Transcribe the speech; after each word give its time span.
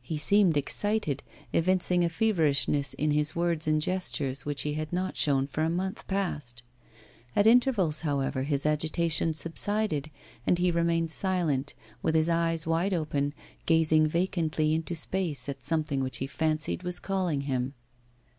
He 0.00 0.16
seemed 0.16 0.56
excited, 0.56 1.22
evincing 1.52 2.02
a 2.02 2.08
feverishness 2.08 2.94
in 2.94 3.10
his 3.10 3.36
words 3.36 3.68
and 3.68 3.78
gestures 3.78 4.46
which 4.46 4.62
he 4.62 4.72
had 4.72 4.90
not 4.90 5.18
shown 5.18 5.46
for 5.46 5.60
a 5.62 5.68
month 5.68 6.06
past. 6.08 6.62
At 7.36 7.46
intervals, 7.46 8.00
however, 8.00 8.44
his 8.44 8.64
agitation 8.64 9.34
subsided, 9.34 10.10
and 10.46 10.56
he 10.58 10.70
remained 10.70 11.10
silent, 11.10 11.74
with 12.00 12.14
his 12.14 12.30
eyes 12.30 12.66
wide 12.66 12.94
open, 12.94 13.34
gazing 13.66 14.06
vacantly 14.06 14.72
into 14.72 14.94
space 14.96 15.46
at 15.46 15.62
something 15.62 16.00
which 16.02 16.16
he 16.24 16.26
fancied 16.26 16.82
was 16.82 16.98
calling 16.98 17.42
him. 17.42 17.74